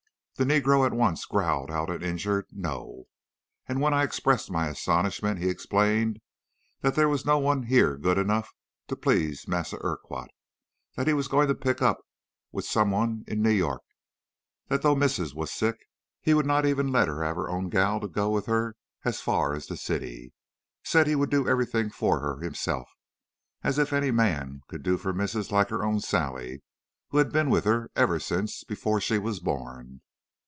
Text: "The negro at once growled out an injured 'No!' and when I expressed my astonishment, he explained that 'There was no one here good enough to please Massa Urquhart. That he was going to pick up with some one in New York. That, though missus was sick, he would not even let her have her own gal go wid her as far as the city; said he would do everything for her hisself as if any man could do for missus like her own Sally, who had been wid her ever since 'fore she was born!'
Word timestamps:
"The 0.35 0.47
negro 0.47 0.83
at 0.87 0.91
once 0.93 1.25
growled 1.25 1.69
out 1.69 1.91
an 1.91 2.01
injured 2.01 2.47
'No!' 2.51 3.03
and 3.67 3.79
when 3.79 3.93
I 3.93 4.01
expressed 4.01 4.49
my 4.49 4.69
astonishment, 4.69 5.37
he 5.39 5.47
explained 5.49 6.19
that 6.79 6.95
'There 6.95 7.09
was 7.09 7.27
no 7.27 7.37
one 7.37 7.61
here 7.67 7.95
good 7.95 8.17
enough 8.17 8.51
to 8.87 8.95
please 8.95 9.47
Massa 9.47 9.77
Urquhart. 9.81 10.31
That 10.95 11.05
he 11.05 11.13
was 11.13 11.27
going 11.27 11.47
to 11.49 11.53
pick 11.53 11.79
up 11.79 11.99
with 12.51 12.65
some 12.65 12.89
one 12.89 13.23
in 13.27 13.43
New 13.43 13.51
York. 13.51 13.83
That, 14.67 14.81
though 14.81 14.95
missus 14.95 15.35
was 15.35 15.51
sick, 15.51 15.77
he 16.21 16.33
would 16.33 16.47
not 16.47 16.65
even 16.65 16.91
let 16.91 17.07
her 17.07 17.21
have 17.23 17.35
her 17.35 17.47
own 17.51 17.69
gal 17.69 17.99
go 17.99 18.31
wid 18.31 18.47
her 18.47 18.75
as 19.05 19.21
far 19.21 19.53
as 19.53 19.67
the 19.67 19.77
city; 19.77 20.33
said 20.83 21.05
he 21.05 21.15
would 21.15 21.29
do 21.29 21.47
everything 21.47 21.91
for 21.91 22.19
her 22.19 22.39
hisself 22.39 22.89
as 23.61 23.77
if 23.77 23.93
any 23.93 24.09
man 24.09 24.61
could 24.67 24.81
do 24.81 24.97
for 24.97 25.13
missus 25.13 25.51
like 25.51 25.69
her 25.69 25.83
own 25.85 25.99
Sally, 25.99 26.63
who 27.09 27.19
had 27.19 27.31
been 27.31 27.51
wid 27.51 27.65
her 27.65 27.91
ever 27.95 28.19
since 28.19 28.63
'fore 28.75 28.99
she 28.99 29.19
was 29.19 29.39
born!' 29.39 30.01